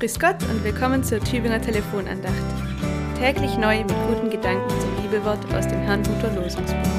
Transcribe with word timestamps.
Grüß 0.00 0.18
Gott 0.18 0.42
und 0.44 0.64
willkommen 0.64 1.04
zur 1.04 1.20
Tübinger 1.20 1.60
Telefonandacht. 1.60 2.34
Täglich 3.18 3.58
neu 3.58 3.80
mit 3.80 3.94
guten 4.08 4.30
Gedanken 4.30 4.70
zum 4.80 4.96
Bibelwort 4.96 5.44
aus 5.52 5.68
dem 5.68 5.78
Herrnhuter 5.80 6.34
Losungsbuch. 6.36 6.90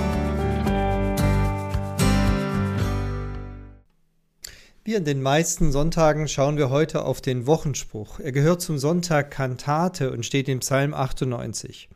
Wie 4.83 4.95
an 4.95 5.03
den 5.03 5.23
meisten 5.23 5.71
Sonntagen 5.71 6.27
schauen 6.27 6.57
wir 6.57 6.69
heute 6.69 7.03
auf 7.03 7.21
den 7.21 7.47
Wochenspruch. 7.47 8.19
Er 8.19 8.31
gehört 8.31 8.61
zum 8.61 8.77
Sonntag 8.77 9.31
Kantate 9.31 10.11
und 10.11 10.23
steht 10.23 10.47
im 10.47 10.59
Psalm 10.59 10.93
98. 10.93 11.89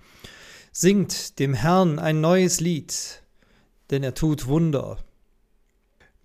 Singt 0.71 1.37
dem 1.37 1.53
Herrn 1.53 1.99
ein 1.99 2.19
neues 2.19 2.61
Lied, 2.61 3.21
denn 3.91 4.01
er 4.01 4.15
tut 4.15 4.47
Wunder. 4.47 4.97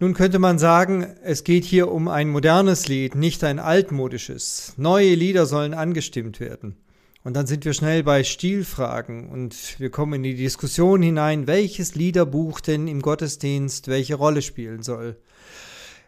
Nun 0.02 0.14
könnte 0.14 0.38
man 0.38 0.58
sagen, 0.58 1.06
es 1.22 1.44
geht 1.44 1.66
hier 1.66 1.92
um 1.92 2.08
ein 2.08 2.30
modernes 2.30 2.88
Lied, 2.88 3.14
nicht 3.14 3.44
ein 3.44 3.58
altmodisches. 3.58 4.72
Neue 4.78 5.14
Lieder 5.14 5.44
sollen 5.44 5.74
angestimmt 5.74 6.40
werden. 6.40 6.76
Und 7.22 7.34
dann 7.34 7.46
sind 7.46 7.66
wir 7.66 7.74
schnell 7.74 8.02
bei 8.02 8.24
Stilfragen 8.24 9.28
und 9.28 9.78
wir 9.78 9.90
kommen 9.90 10.14
in 10.14 10.22
die 10.22 10.36
Diskussion 10.36 11.02
hinein, 11.02 11.46
welches 11.46 11.96
Liederbuch 11.96 12.60
denn 12.60 12.88
im 12.88 13.02
Gottesdienst 13.02 13.88
welche 13.88 14.14
Rolle 14.14 14.40
spielen 14.40 14.82
soll. 14.82 15.18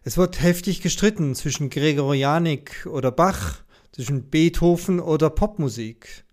Es 0.04 0.16
wird 0.16 0.42
heftig 0.42 0.80
gestritten 0.80 1.34
zwischen 1.34 1.68
Gregorianik 1.68 2.86
oder 2.90 3.12
Bach, 3.12 3.58
zwischen 3.92 4.30
Beethoven 4.30 5.00
oder 5.00 5.28
Popmusik. 5.28 6.24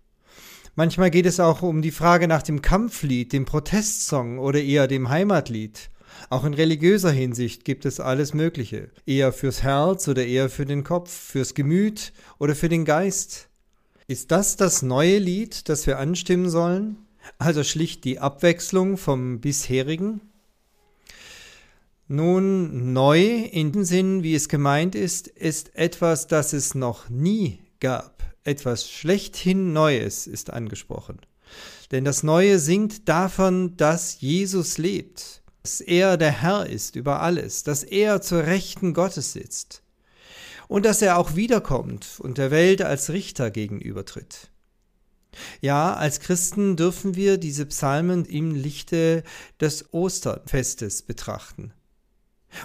Manchmal 0.76 1.10
geht 1.10 1.26
es 1.26 1.40
auch 1.40 1.60
um 1.60 1.82
die 1.82 1.90
Frage 1.90 2.26
nach 2.26 2.42
dem 2.42 2.62
Kampflied, 2.62 3.34
dem 3.34 3.44
Protestsong 3.44 4.38
oder 4.38 4.62
eher 4.62 4.88
dem 4.88 5.10
Heimatlied. 5.10 5.90
Auch 6.28 6.44
in 6.44 6.54
religiöser 6.54 7.10
Hinsicht 7.10 7.64
gibt 7.64 7.84
es 7.84 8.00
alles 8.00 8.34
Mögliche. 8.34 8.90
Eher 9.06 9.32
fürs 9.32 9.62
Herz 9.62 10.08
oder 10.08 10.24
eher 10.24 10.48
für 10.50 10.66
den 10.66 10.84
Kopf, 10.84 11.10
fürs 11.10 11.54
Gemüt 11.54 12.12
oder 12.38 12.54
für 12.54 12.68
den 12.68 12.84
Geist. 12.84 13.48
Ist 14.06 14.30
das 14.30 14.56
das 14.56 14.82
neue 14.82 15.18
Lied, 15.18 15.68
das 15.68 15.86
wir 15.86 15.98
anstimmen 15.98 16.50
sollen? 16.50 16.98
Also 17.38 17.64
schlicht 17.64 18.04
die 18.04 18.18
Abwechslung 18.18 18.96
vom 18.96 19.40
bisherigen? 19.40 20.20
Nun, 22.08 22.92
neu 22.92 23.20
in 23.20 23.70
dem 23.70 23.84
Sinn, 23.84 24.24
wie 24.24 24.34
es 24.34 24.48
gemeint 24.48 24.96
ist, 24.96 25.28
ist 25.28 25.76
etwas, 25.76 26.26
das 26.26 26.52
es 26.52 26.74
noch 26.74 27.08
nie 27.08 27.60
gab. 27.78 28.24
Etwas 28.42 28.90
schlechthin 28.90 29.72
Neues 29.72 30.26
ist 30.26 30.50
angesprochen. 30.50 31.20
Denn 31.92 32.04
das 32.04 32.22
Neue 32.22 32.58
singt 32.58 33.08
davon, 33.08 33.76
dass 33.76 34.20
Jesus 34.20 34.78
lebt 34.78 35.39
dass 35.62 35.80
er 35.80 36.16
der 36.16 36.30
Herr 36.30 36.66
ist 36.66 36.96
über 36.96 37.20
alles, 37.20 37.62
dass 37.62 37.82
er 37.82 38.22
zur 38.22 38.46
Rechten 38.46 38.94
Gottes 38.94 39.32
sitzt 39.32 39.82
und 40.68 40.84
dass 40.84 41.02
er 41.02 41.18
auch 41.18 41.36
wiederkommt 41.36 42.18
und 42.18 42.38
der 42.38 42.50
Welt 42.50 42.82
als 42.82 43.10
Richter 43.10 43.50
gegenübertritt. 43.50 44.50
Ja, 45.60 45.94
als 45.94 46.20
Christen 46.20 46.76
dürfen 46.76 47.14
wir 47.14 47.38
diese 47.38 47.66
Psalmen 47.66 48.24
im 48.24 48.54
Lichte 48.54 49.22
des 49.60 49.92
Osterfestes 49.92 51.02
betrachten. 51.02 51.72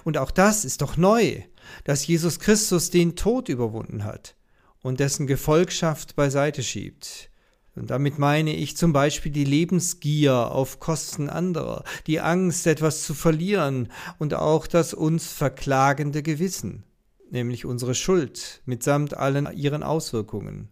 Und 0.03 0.17
auch 0.17 0.31
das 0.31 0.65
ist 0.65 0.81
doch 0.81 0.97
neu, 0.97 1.43
dass 1.83 2.07
Jesus 2.07 2.39
Christus 2.39 2.89
den 2.89 3.15
Tod 3.15 3.49
überwunden 3.49 4.03
hat 4.03 4.35
und 4.81 4.99
dessen 4.99 5.27
Gefolgschaft 5.27 6.15
beiseite 6.15 6.63
schiebt, 6.63 7.29
und 7.75 7.89
damit 7.89 8.19
meine 8.19 8.55
ich 8.55 8.77
zum 8.77 8.93
Beispiel 8.93 9.31
die 9.31 9.43
Lebensgier 9.43 10.51
auf 10.51 10.79
Kosten 10.79 11.29
anderer, 11.29 11.83
die 12.07 12.21
Angst, 12.21 12.67
etwas 12.67 13.03
zu 13.03 13.13
verlieren 13.13 13.91
und 14.17 14.33
auch 14.33 14.67
das 14.67 14.93
uns 14.93 15.31
verklagende 15.31 16.23
Gewissen, 16.23 16.83
nämlich 17.29 17.65
unsere 17.65 17.95
Schuld 17.95 18.61
mitsamt 18.65 19.15
allen 19.17 19.49
ihren 19.55 19.83
Auswirkungen. 19.83 20.69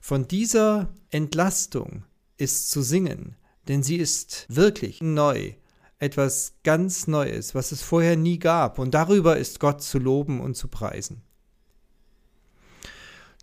Von 0.00 0.28
dieser 0.28 0.92
Entlastung 1.10 2.04
ist 2.36 2.70
zu 2.70 2.82
singen, 2.82 3.36
denn 3.68 3.82
sie 3.82 3.96
ist 3.96 4.46
wirklich 4.48 5.00
neu, 5.00 5.54
etwas 5.98 6.54
ganz 6.64 7.06
Neues, 7.06 7.54
was 7.54 7.72
es 7.72 7.82
vorher 7.82 8.16
nie 8.16 8.38
gab, 8.38 8.78
und 8.78 8.92
darüber 8.92 9.36
ist 9.36 9.60
Gott 9.60 9.82
zu 9.82 9.98
loben 9.98 10.40
und 10.40 10.56
zu 10.56 10.68
preisen. 10.68 11.22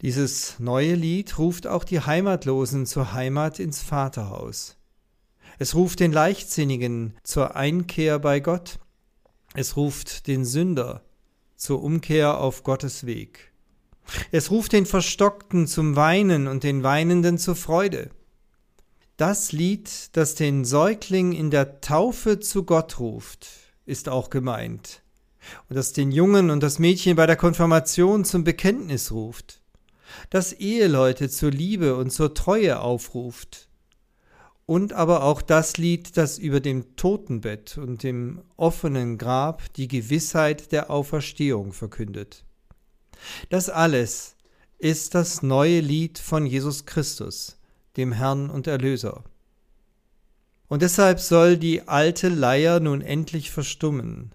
Dieses 0.02 0.58
neue 0.60 0.96
Lied 0.96 1.38
ruft 1.38 1.68
auch 1.68 1.84
die 1.84 2.00
Heimatlosen 2.00 2.86
zur 2.86 3.12
Heimat 3.12 3.60
ins 3.60 3.82
Vaterhaus. 3.82 4.78
Es 5.58 5.76
ruft 5.76 6.00
den 6.00 6.14
Leichtsinnigen 6.14 7.16
zur 7.24 7.58
Einkehr 7.58 8.18
bei 8.18 8.40
Gott. 8.40 8.80
Es 9.56 9.76
ruft 9.76 10.28
den 10.28 10.46
Sünder 10.46 11.04
zur 11.58 11.84
Umkehr 11.84 12.40
auf 12.40 12.64
Gottes 12.64 13.06
Weg. 13.06 13.52
Es 14.32 14.52
ruft 14.52 14.72
den 14.72 14.86
Verstockten 14.86 15.68
zum 15.68 15.98
Weinen 15.98 16.48
und 16.48 16.64
den 16.64 16.82
Weinenden 16.82 17.38
zur 17.38 17.58
Freude. 17.58 18.10
Das 19.18 19.52
Lied, 19.52 20.16
das 20.16 20.34
den 20.34 20.64
Säugling 20.64 21.34
in 21.34 21.52
der 21.52 21.82
Taufe 21.82 22.40
zu 22.40 22.64
Gott 22.64 23.00
ruft, 23.00 23.50
ist 23.86 24.08
auch 24.08 24.30
gemeint, 24.30 25.04
und 25.68 25.76
das 25.76 25.92
den 25.92 26.14
Jungen 26.14 26.52
und 26.52 26.64
das 26.64 26.80
Mädchen 26.80 27.18
bei 27.18 27.26
der 27.26 27.36
Konfirmation 27.36 28.24
zum 28.24 28.46
Bekenntnis 28.46 29.12
ruft 29.12 29.60
das 30.30 30.54
Eheleute 30.54 31.30
zur 31.30 31.52
Liebe 31.52 31.96
und 31.96 32.12
zur 32.12 32.34
Treue 32.34 32.80
aufruft. 32.80 33.70
Und 34.66 34.94
aber 34.94 35.24
auch 35.24 35.42
das 35.42 35.78
Lied, 35.78 36.16
das 36.16 36.38
über 36.38 36.60
dem 36.60 36.96
Totenbett 36.96 37.78
und 37.78 38.04
dem 38.04 38.42
offenen 38.56 39.18
Grab 39.18 39.74
die 39.74 39.88
Gewissheit 39.88 40.72
der 40.72 40.92
Auferstehung 40.92 41.74
verkündet. 41.74 42.46
Das 43.50 43.70
alles 43.70 44.36
ist 44.78 45.16
das 45.16 45.42
neue 45.42 45.80
Lied 45.80 46.20
von 46.20 46.46
Jesus 46.46 46.86
Christus, 46.86 47.58
dem 47.98 48.12
Herrn 48.12 48.50
und 48.50 48.68
Erlöser. 48.68 49.24
Und 50.68 50.84
deshalb 50.84 51.20
soll 51.20 51.58
die 51.58 51.88
alte 51.88 52.30
Leier 52.30 52.80
nun 52.80 53.02
endlich 53.02 53.50
verstummen. 53.50 54.34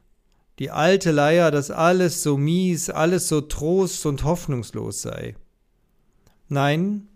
Die 0.58 0.70
alte 0.70 1.12
Leier, 1.12 1.50
dass 1.50 1.70
alles 1.70 2.22
so 2.22 2.36
mies, 2.36 2.90
alles 2.90 3.28
so 3.28 3.40
trost 3.40 4.04
und 4.04 4.24
hoffnungslos 4.24 5.02
sei. 5.02 5.36
Nein, 6.54 7.08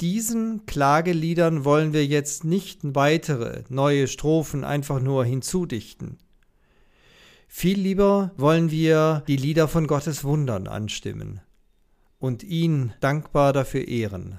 diesen 0.00 0.64
Klageliedern 0.64 1.66
wollen 1.66 1.92
wir 1.92 2.06
jetzt 2.06 2.42
nicht 2.42 2.80
weitere 2.82 3.64
neue 3.68 4.08
Strophen 4.08 4.64
einfach 4.64 4.98
nur 4.98 5.26
hinzudichten. 5.26 6.16
Viel 7.48 7.78
lieber 7.78 8.30
wollen 8.38 8.70
wir 8.70 9.24
die 9.28 9.36
Lieder 9.36 9.68
von 9.68 9.86
Gottes 9.86 10.24
Wundern 10.24 10.68
anstimmen 10.68 11.42
und 12.18 12.44
ihn 12.44 12.94
dankbar 13.00 13.52
dafür 13.52 13.86
ehren. 13.86 14.38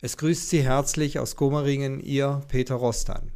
Es 0.00 0.16
grüßt 0.16 0.48
Sie 0.48 0.64
herzlich 0.64 1.20
aus 1.20 1.36
Gommeringen, 1.36 2.00
Ihr 2.00 2.42
Peter 2.48 2.74
Rostan. 2.74 3.30